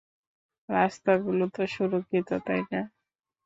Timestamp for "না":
2.71-2.81